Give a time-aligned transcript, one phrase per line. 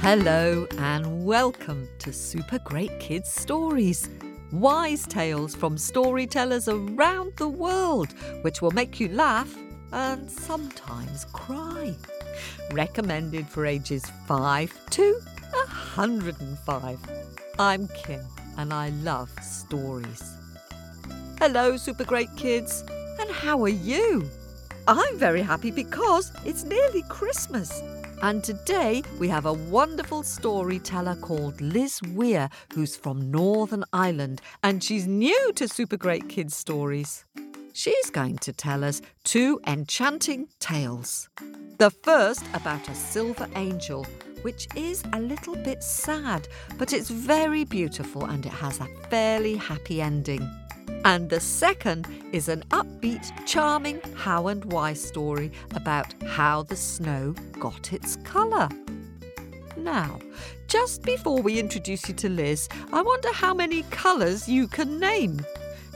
[0.00, 4.08] Hello and welcome to Super Great Kids Stories.
[4.52, 9.54] Wise tales from storytellers around the world, which will make you laugh
[9.92, 11.94] and sometimes cry.
[12.72, 15.20] Recommended for ages 5 to
[15.94, 16.98] 105.
[17.58, 18.24] I'm Kim
[18.56, 20.32] and I love stories.
[21.38, 22.84] Hello, Super Great Kids,
[23.20, 24.28] and how are you?
[24.86, 27.82] I'm very happy because it's nearly Christmas
[28.24, 34.82] and today we have a wonderful storyteller called Liz Weir, who's from Northern Ireland, and
[34.82, 37.26] she's new to Super Great Kids Stories.
[37.74, 41.28] She's going to tell us two enchanting tales.
[41.76, 44.06] The first about a silver angel,
[44.44, 49.56] which is a little bit sad, but it's very beautiful and it has a fairly
[49.56, 50.46] happy ending.
[51.06, 57.34] And the second is an upbeat, charming How and Why story about how the snow
[57.58, 58.68] got its colour.
[59.78, 60.18] Now,
[60.68, 65.40] just before we introduce you to Liz, I wonder how many colours you can name.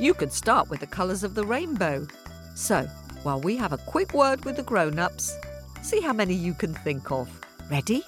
[0.00, 2.06] You could start with the colours of the rainbow.
[2.54, 2.88] So,
[3.24, 5.36] while we have a quick word with the grown ups,
[5.82, 7.28] see how many you can think of.
[7.70, 8.04] Ready?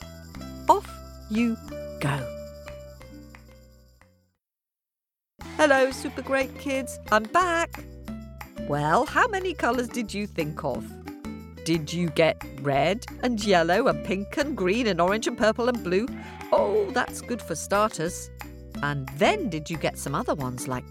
[0.70, 0.88] Off
[1.30, 1.56] you
[1.98, 2.16] go.
[5.56, 6.96] Hello, super great kids.
[7.10, 7.82] I'm back.
[8.68, 10.84] Well, how many colours did you think of?
[11.64, 15.82] Did you get red and yellow and pink and green and orange and purple and
[15.82, 16.06] blue?
[16.52, 18.30] Oh, that's good for starters.
[18.84, 20.84] And then did you get some other ones like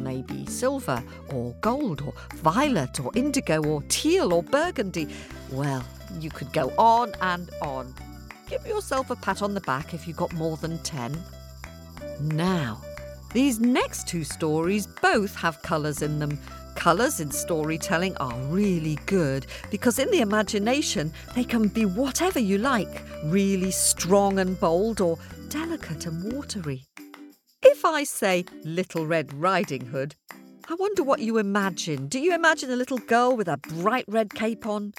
[0.00, 5.08] maybe silver or gold or violet or indigo or teal or burgundy?
[5.50, 5.82] Well,
[6.20, 7.92] you could go on and on.
[8.48, 11.18] Give yourself a pat on the back if you got more than 10.
[12.20, 12.80] Now,
[13.32, 16.38] these next two stories both have colours in them.
[16.76, 22.58] Colours in storytelling are really good because in the imagination they can be whatever you
[22.58, 25.18] like really strong and bold or
[25.48, 26.84] delicate and watery.
[27.62, 30.14] If I say Little Red Riding Hood,
[30.68, 32.06] I wonder what you imagine.
[32.06, 34.94] Do you imagine a little girl with a bright red cape on?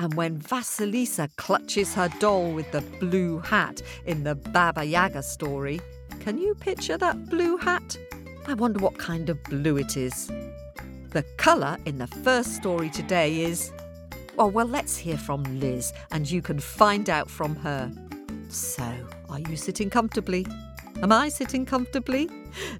[0.00, 5.80] And when Vasilisa clutches her doll with the blue hat in the Baba Yaga story,
[6.18, 7.96] can you picture that blue hat?
[8.48, 10.26] I wonder what kind of blue it is.
[11.10, 13.70] The colour in the first story today is.
[14.36, 17.88] Oh, well, let's hear from Liz and you can find out from her.
[18.48, 18.92] So,
[19.28, 20.44] are you sitting comfortably?
[21.02, 22.28] Am I sitting comfortably?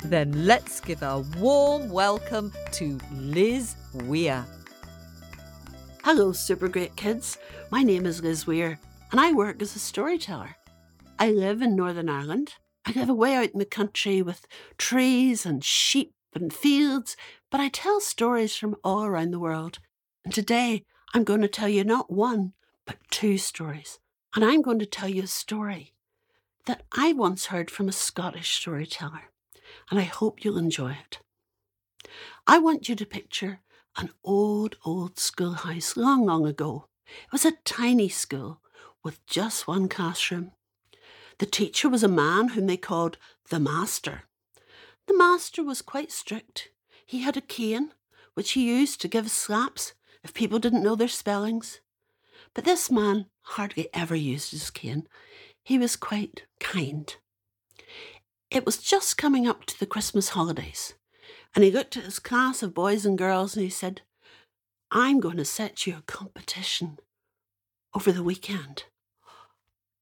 [0.02, 4.44] Then let's give a warm welcome to Liz Weir.
[6.04, 7.38] Hello, super great kids.
[7.70, 8.78] My name is Liz Weir,
[9.10, 10.54] and I work as a storyteller.
[11.18, 12.52] I live in Northern Ireland,
[12.84, 17.16] I live away out in the country with trees and sheep and fields,
[17.50, 19.78] but I tell stories from all around the world.
[20.26, 22.52] And today I'm going to tell you not one,
[22.84, 23.98] but two stories.
[24.36, 25.94] And I'm going to tell you a story
[26.66, 29.30] that I once heard from a Scottish storyteller,
[29.90, 31.20] and I hope you'll enjoy it.
[32.46, 33.60] I want you to picture
[33.96, 36.86] an old, old schoolhouse long, long ago.
[37.06, 38.60] It was a tiny school
[39.02, 40.52] with just one classroom
[41.38, 43.18] the teacher was a man whom they called
[43.50, 44.22] the master.
[45.06, 46.70] The master was quite strict.
[47.04, 47.90] He had a cane,
[48.34, 51.80] which he used to give slaps if people didn't know their spellings.
[52.54, 55.08] But this man hardly ever used his cane.
[55.62, 57.14] He was quite kind.
[58.50, 60.94] It was just coming up to the Christmas holidays,
[61.54, 64.02] and he looked at his class of boys and girls and he said,
[64.90, 66.98] I'm going to set you a competition
[67.94, 68.84] over the weekend.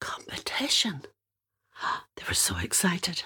[0.00, 1.02] Competition?
[2.16, 3.24] They were so excited.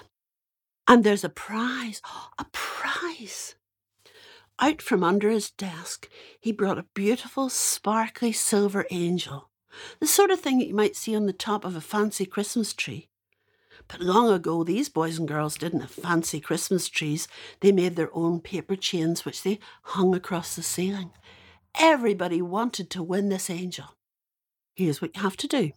[0.88, 2.00] And there's a prize,
[2.38, 3.54] a prize.
[4.58, 6.08] Out from under his desk,
[6.40, 9.50] he brought a beautiful, sparkly silver angel,
[10.00, 12.72] the sort of thing that you might see on the top of a fancy Christmas
[12.72, 13.08] tree.
[13.88, 17.28] But long ago, these boys and girls didn't have fancy Christmas trees.
[17.60, 21.12] They made their own paper chains, which they hung across the ceiling.
[21.78, 23.96] Everybody wanted to win this angel.
[24.74, 25.72] Here's what you have to do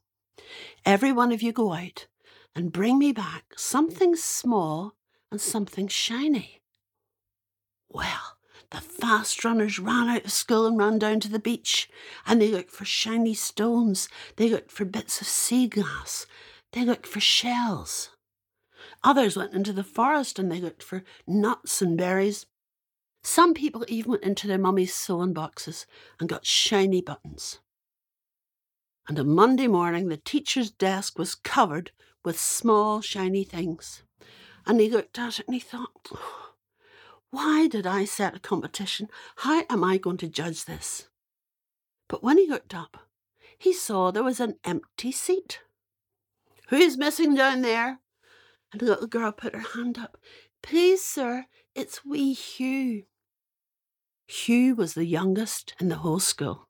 [0.85, 2.07] every one of you go out
[2.55, 4.95] and bring me back something small
[5.31, 6.61] and something shiny.
[7.89, 8.37] Well,
[8.71, 11.89] the fast runners ran out of school and ran down to the beach,
[12.25, 16.25] and they looked for shiny stones, they looked for bits of sea glass,
[16.73, 18.11] they looked for shells.
[19.03, 22.45] Others went into the forest and they looked for nuts and berries.
[23.23, 25.85] Some people even went into their mummy's sewing boxes
[26.19, 27.59] and got shiny buttons.
[29.07, 31.91] And on Monday morning, the teacher's desk was covered
[32.23, 34.03] with small, shiny things.
[34.65, 36.11] And he looked at it and he thought,
[37.31, 39.09] why did I set a competition?
[39.37, 41.09] How am I going to judge this?
[42.07, 42.97] But when he looked up,
[43.57, 45.59] he saw there was an empty seat.
[46.69, 47.99] Who's missing down there?
[48.71, 50.17] And the little girl put her hand up.
[50.61, 53.03] Please, sir, it's wee Hugh.
[54.27, 56.67] Hugh was the youngest in the whole school.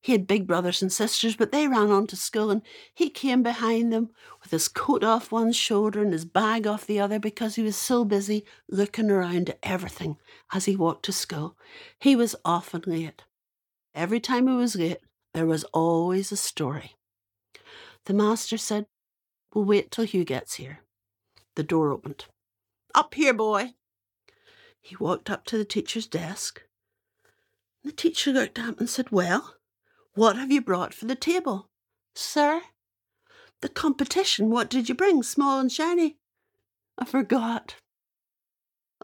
[0.00, 2.62] He had big brothers and sisters, but they ran on to school and
[2.94, 7.00] he came behind them with his coat off one shoulder and his bag off the
[7.00, 10.18] other because he was so busy looking around at everything
[10.52, 11.56] as he walked to school.
[11.98, 13.24] He was often late.
[13.92, 14.98] Every time he was late,
[15.34, 16.92] there was always a story.
[18.04, 18.86] The master said,
[19.56, 20.80] We'll wait till Hugh gets here.
[21.54, 22.26] The door opened.
[22.94, 23.72] Up here, boy.
[24.82, 26.60] He walked up to the teacher's desk.
[27.82, 29.54] The teacher looked up and said, Well,
[30.12, 31.70] what have you brought for the table?
[32.14, 32.64] Sir?
[33.62, 34.50] The competition.
[34.50, 36.18] What did you bring, small and shiny?
[36.98, 37.76] I forgot.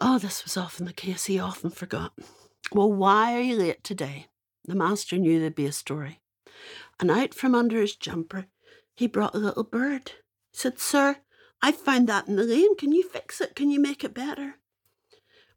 [0.03, 1.25] Oh, this was often the case.
[1.25, 2.13] He often forgot.
[2.75, 4.27] Well, why are you late today?
[4.67, 6.21] The master knew there'd be a story.
[7.01, 8.49] And out from under his jumper,
[8.95, 10.13] he brought a little bird.
[10.53, 11.17] Said, Sir,
[11.61, 12.77] I found that in the lane.
[12.77, 13.55] Can you fix it?
[13.55, 14.57] Can you make it better?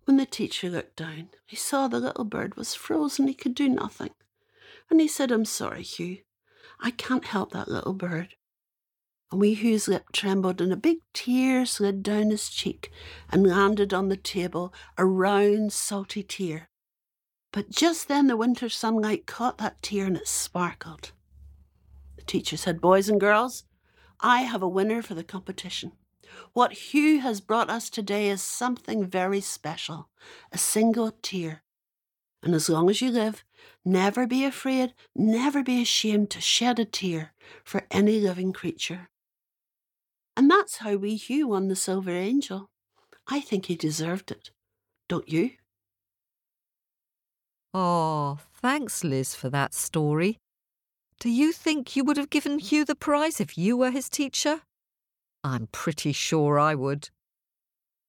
[0.06, 3.28] When the teacher looked down, he saw the little bird was frozen.
[3.28, 4.12] He could do nothing
[4.90, 6.20] and he said, I'm sorry, Hugh.
[6.80, 8.36] I can't help that little bird.
[9.32, 12.92] And wee Hugh's lip trembled, and a big tear slid down his cheek
[13.32, 16.70] and landed on the table, a round, salty tear.
[17.52, 21.12] But just then the winter sunlight caught that tear and it sparkled.
[22.18, 23.64] The teacher said, Boys and girls,
[24.26, 25.92] I have a winner for the competition.
[26.54, 30.10] What Hugh has brought us today is something very special
[30.52, 31.62] a single tear.
[32.42, 33.44] And as long as you live,
[33.86, 37.34] never be afraid, never be ashamed to shed a tear
[37.64, 39.10] for any living creature.
[40.36, 42.72] And that's how wee Hugh won the Silver Angel.
[43.28, 44.50] I think he deserved it.
[45.08, 45.52] Don't you?
[47.76, 50.40] Oh, thanks, Liz, for that story.
[51.20, 54.62] Do you think you would have given Hugh the prize if you were his teacher?
[55.44, 57.10] I'm pretty sure I would.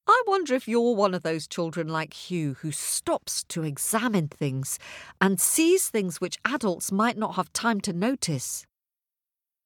[0.08, 4.79] I wonder if you're one of those children like Hugh who stops to examine things
[5.20, 8.67] and sees things which adults might not have time to notice.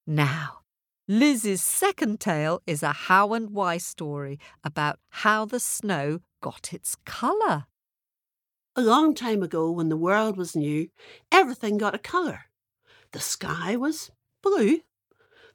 [0.07, 0.61] Now,
[1.07, 6.97] Liz's second tale is a how and why story about how the snow got its
[7.05, 7.67] colour.
[8.77, 10.89] A long time ago, when the world was new,
[11.31, 12.45] everything got a colour.
[13.13, 14.11] The sky was
[14.43, 14.81] blue,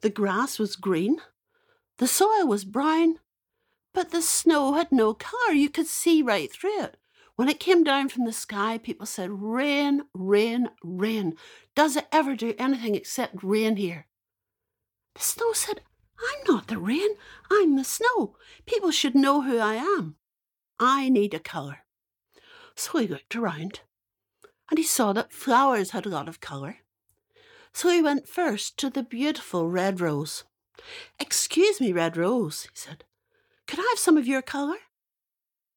[0.01, 1.21] the grass was green,
[1.97, 3.19] the soil was brown,
[3.93, 5.53] but the snow had no colour.
[5.53, 6.97] You could see right through it.
[7.37, 11.35] When it came down from the sky, people said, Rain, rain, rain.
[11.75, 14.07] Does it ever do anything except rain here?
[15.15, 15.81] The snow said,
[16.19, 17.15] I'm not the rain,
[17.51, 18.35] I'm the snow.
[18.65, 20.15] People should know who I am.
[20.79, 21.79] I need a colour.
[22.75, 23.81] So he looked around
[24.69, 26.77] and he saw that flowers had a lot of colour.
[27.75, 30.45] So he went first to the beautiful red rose.
[31.19, 33.03] Excuse me, red rose, he said.
[33.67, 34.77] Could I have some of your colour?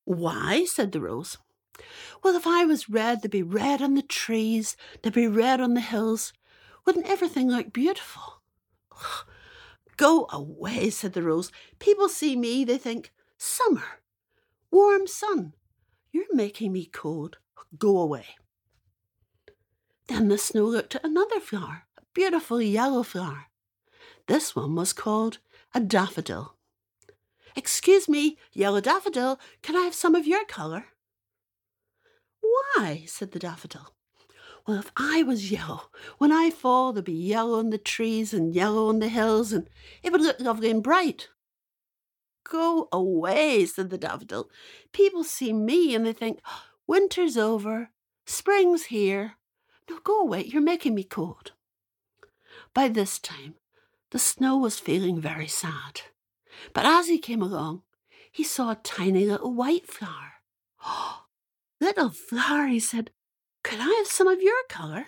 [0.05, 0.65] Why?
[0.65, 1.39] said the rose.
[2.23, 5.75] Well, if I was red, there'd be red on the trees, there'd be red on
[5.75, 6.33] the hills.
[6.87, 8.43] Wouldn't everything look beautiful?
[9.97, 11.51] Go away, said the rose.
[11.81, 14.03] People see me, they think, summer,
[14.71, 15.53] warm sun.
[16.13, 17.39] You're making me cold.
[17.77, 18.37] Go away.
[20.07, 23.47] Then the snow looked at another flower, beautiful yellow flower.
[24.27, 25.39] This one was called
[25.75, 26.55] a daffodil.
[27.57, 30.87] Excuse me, yellow daffodil, can I have some of your colour?
[32.41, 33.05] Why?
[33.07, 33.95] said the daffodil.
[34.67, 38.55] Well, if I was yellow, when I fall, there'd be yellow on the trees and
[38.55, 39.69] yellow on the hills, and
[40.03, 41.29] it would look lovely and bright.
[42.45, 44.51] Go away, said the daffodil.
[44.93, 46.41] People see me and they think,
[46.87, 47.91] winter's over,
[48.27, 49.35] spring's here.
[49.89, 51.53] Now go away, you're making me cold.
[52.79, 53.57] By this time,
[54.13, 56.03] the snow was feeling very sad.
[56.73, 57.83] But as he came along,
[58.31, 60.35] he saw a tiny little white flower.
[60.85, 61.25] Oh,
[61.81, 63.11] little flower, he said,
[63.65, 65.07] could I have some of your colour?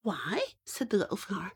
[0.00, 0.40] Why?
[0.64, 1.52] said the little flower.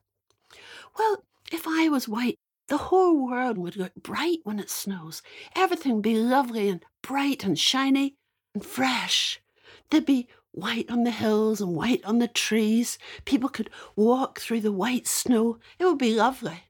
[0.98, 2.36] Well, if I was white,
[2.68, 5.22] the whole world would look bright when it snows.
[5.56, 8.16] Everything would be lovely and bright and shiny
[8.54, 9.40] and fresh.
[9.88, 12.98] There'd be white on the hills and white on the trees.
[13.24, 15.58] People could walk through the white snow.
[15.78, 16.64] It would be lovely.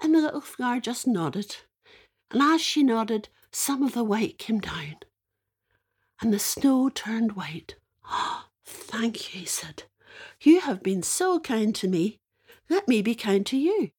[0.00, 1.56] And the little flower just nodded.
[2.30, 4.96] And as she nodded, some of the white came down.
[6.20, 7.76] And the snow turned white.
[8.08, 9.84] Oh, thank you, he said.
[10.40, 12.20] You have been so kind to me.
[12.68, 13.90] Let me be kind to you.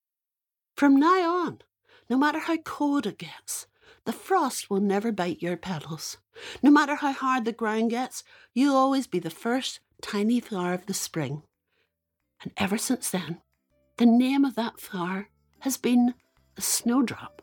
[0.76, 1.62] From now on,
[2.10, 3.68] no matter how cold it gets,
[4.08, 6.16] the frost will never bite your petals.
[6.64, 8.24] No matter how hard the ground gets,
[8.54, 11.44] you'll always be the first tiny flower of the spring.
[12.42, 13.42] And ever since then,
[13.98, 15.28] the name of that flower
[15.60, 16.14] has been
[16.56, 17.42] a snowdrop.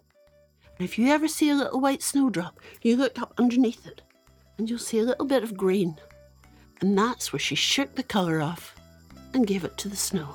[0.78, 4.00] And if you ever see a little white snowdrop, you look up underneath it
[4.56, 6.00] and you'll see a little bit of green.
[6.80, 8.74] And that's where she shook the colour off
[9.34, 10.34] and gave it to the snow.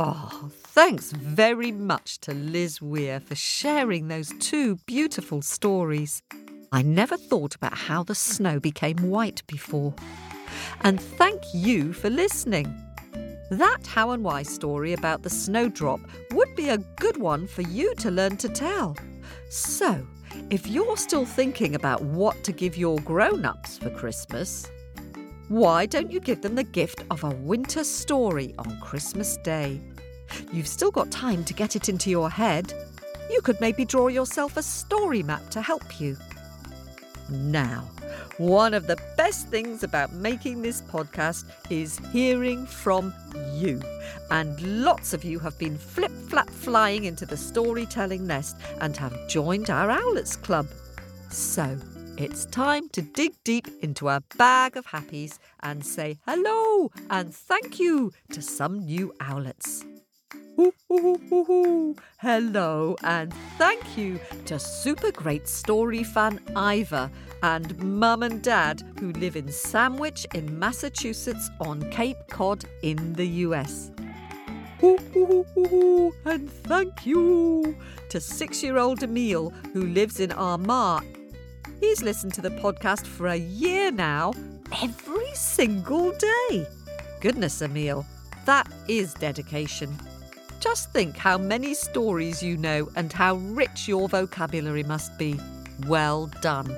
[0.00, 6.22] Oh, thanks very much to Liz Weir for sharing those two beautiful stories.
[6.70, 9.92] I never thought about how the snow became white before.
[10.82, 12.72] And thank you for listening.
[13.50, 15.98] That how and why story about the snowdrop
[16.30, 18.96] would be a good one for you to learn to tell.
[19.50, 20.06] So,
[20.48, 24.70] if you're still thinking about what to give your grown ups for Christmas,
[25.48, 29.80] why don't you give them the gift of a winter story on Christmas Day?
[30.52, 32.74] You've still got time to get it into your head.
[33.30, 36.18] You could maybe draw yourself a story map to help you.
[37.30, 37.88] Now,
[38.36, 43.14] one of the best things about making this podcast is hearing from
[43.54, 43.80] you.
[44.30, 49.28] And lots of you have been flip flap flying into the storytelling nest and have
[49.28, 50.68] joined our Owlets Club.
[51.30, 51.78] So,
[52.20, 57.78] it's time to dig deep into our bag of happies and say hello and thank
[57.78, 59.84] you to some new owlets.
[62.20, 67.08] Hello and thank you to super great story fan Ivor
[67.44, 73.26] and mum and dad who live in Sandwich in Massachusetts on Cape Cod in the
[73.46, 73.92] US.
[76.24, 77.76] and thank you
[78.08, 81.17] to six year old Emil who lives in Armagh
[81.80, 84.32] He's listened to the podcast for a year now,
[84.82, 86.66] every single day.
[87.20, 88.04] Goodness, Emil,
[88.44, 89.96] that is dedication.
[90.60, 95.38] Just think how many stories you know and how rich your vocabulary must be.
[95.86, 96.76] Well done.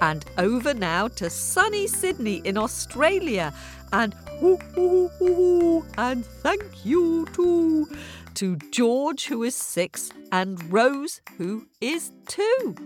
[0.00, 3.52] And over now to sunny Sydney in Australia.
[3.92, 7.88] And whoo, and thank you too
[8.36, 12.76] to George, who is six, and Rose, who is two.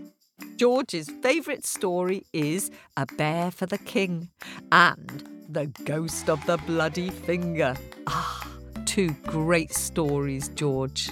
[0.57, 4.29] George's favourite story is A Bear for the King
[4.71, 7.75] and The Ghost of the Bloody Finger.
[8.07, 8.47] Ah,
[8.85, 11.09] two great stories, George.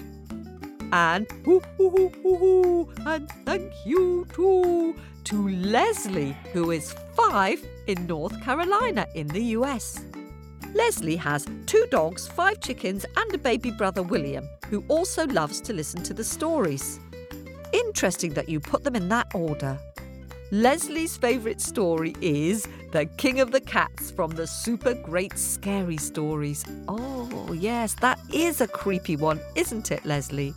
[0.92, 4.96] And hoo, and thank you too
[5.26, 10.04] to Leslie, who is five in North Carolina in the US.
[10.74, 15.74] Leslie has two dogs, five chickens, and a baby brother, William, who also loves to
[15.74, 17.00] listen to the stories.
[17.72, 19.80] Interesting that you put them in that order.
[20.52, 26.66] Leslie's favourite story is The King of the Cats from the Super Great Scary Stories.
[26.88, 30.56] Oh, yes, that is a creepy one, isn't it, Leslie?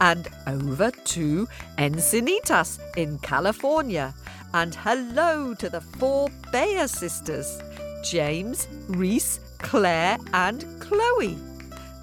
[0.00, 4.14] And over to Encinitas in California.
[4.54, 7.60] And hello to the four Bayer sisters
[8.04, 11.36] James, Reese, Claire, and Chloe.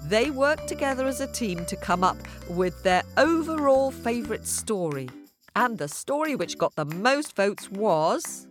[0.08, 2.16] They worked together as a team to come up
[2.48, 5.08] with their overall favourite story.
[5.56, 8.46] And the story which got the most votes was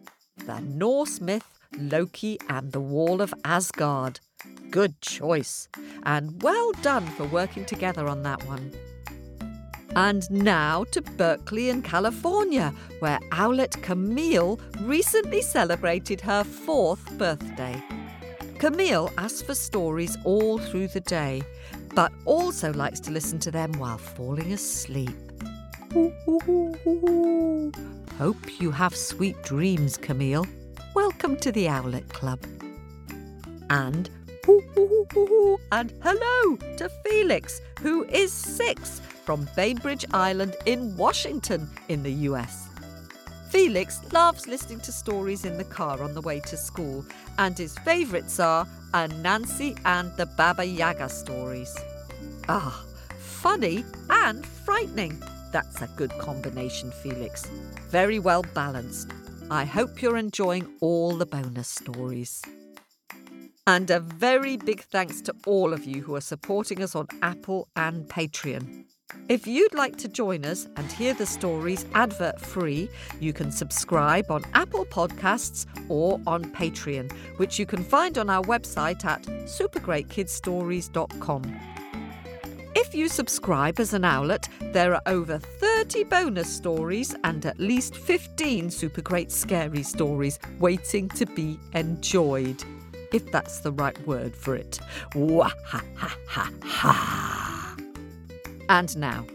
[0.45, 1.47] The Norse myth
[1.77, 4.19] Loki and the Wall of Asgard.
[4.69, 5.69] Good choice.
[6.03, 8.73] And well done for working together on that one.
[9.95, 17.81] And now to Berkeley in California, where Owlet Camille recently celebrated her fourth birthday.
[18.59, 21.43] Camille asks for stories all through the day,
[21.93, 25.09] but also likes to listen to them while falling asleep.
[28.17, 30.45] Hope you have sweet dreams, Camille.
[30.93, 32.39] Welcome to the Owlet Club.
[33.69, 34.09] And
[35.71, 42.69] and hello to Felix, who is six from Bainbridge Island in Washington in the US.
[43.55, 47.05] Felix loves listening to stories in the car on the way to school,
[47.37, 48.67] and his favourites are
[49.21, 51.73] nancy and the Baba Yaga stories.
[52.49, 52.83] Ah,
[53.17, 55.23] funny and frightening.
[55.53, 57.45] That's a good combination, Felix.
[57.89, 59.11] Very well balanced.
[59.49, 62.41] I hope you're enjoying all the bonus stories.
[63.65, 67.69] And a very big thanks to all of you who are supporting us on Apple
[67.77, 68.83] and Patreon.
[69.27, 72.87] If you'd like to join us and hear the stories advert free,
[73.19, 78.43] you can subscribe on Apple Podcasts or on Patreon, which you can find on our
[78.43, 81.59] website at supergreatkidsstories.com.
[82.75, 87.95] If you subscribe as an owlet, there are over 30 bonus stories and at least
[87.95, 92.63] 15 super great scary stories waiting to be enjoyed.
[93.11, 94.79] If that's the right word for it.
[98.69, 99.25] And now,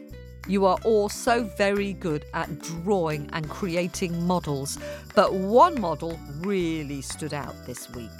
[0.48, 4.78] you are all so very good at drawing and creating models,
[5.14, 8.10] but one model really stood out this week.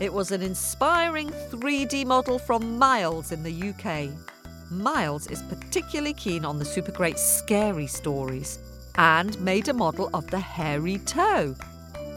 [0.00, 4.10] It was an inspiring 3D model from Miles in the UK.
[4.70, 8.58] Miles is particularly keen on the super great scary stories
[8.94, 11.54] and made a model of the hairy toe.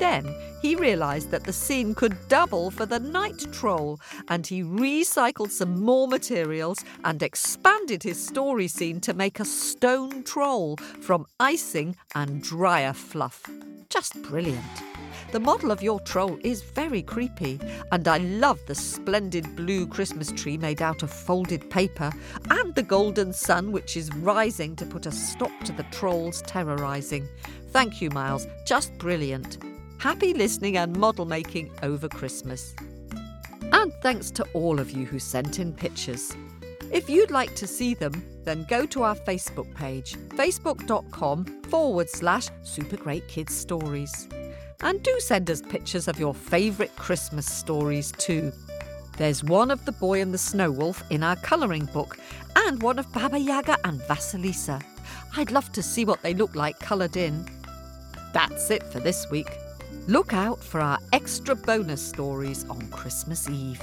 [0.01, 5.51] Then he realised that the scene could double for the night troll, and he recycled
[5.51, 11.95] some more materials and expanded his story scene to make a stone troll from icing
[12.15, 13.43] and dryer fluff.
[13.89, 14.75] Just brilliant.
[15.33, 17.59] The model of your troll is very creepy,
[17.91, 22.11] and I love the splendid blue Christmas tree made out of folded paper
[22.49, 27.27] and the golden sun which is rising to put a stop to the trolls terrorising.
[27.69, 28.47] Thank you, Miles.
[28.65, 29.70] Just brilliant.
[30.01, 32.73] Happy listening and model making over Christmas.
[33.71, 36.35] And thanks to all of you who sent in pictures.
[36.91, 42.47] If you'd like to see them, then go to our Facebook page, facebook.com forward slash
[42.63, 44.27] super great kids stories.
[44.79, 48.51] And do send us pictures of your favourite Christmas stories too.
[49.17, 52.17] There's one of the boy and the snow wolf in our colouring book,
[52.55, 54.81] and one of Baba Yaga and Vasilisa.
[55.37, 57.45] I'd love to see what they look like coloured in.
[58.33, 59.60] That's it for this week.
[60.07, 63.81] Look out for our extra bonus stories on Christmas Eve.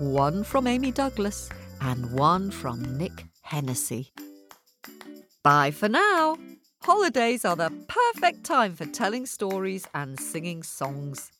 [0.00, 1.48] One from Amy Douglas
[1.80, 4.12] and one from Nick Hennessy.
[5.44, 6.36] Bye for now.
[6.82, 11.30] Holidays are the perfect time for telling stories and singing songs.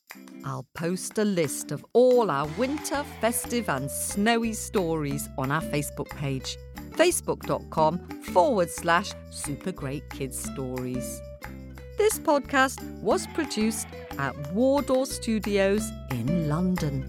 [0.45, 6.09] I'll post a list of all our winter, festive, and snowy stories on our Facebook
[6.11, 6.57] page,
[6.93, 7.99] facebook.com
[8.33, 11.21] forward slash super great kids stories.
[11.99, 13.88] This podcast was produced
[14.19, 17.05] at Wardour Studios in London.